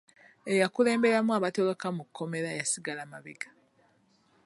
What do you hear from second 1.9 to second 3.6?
mu kkomera yasigala mabega.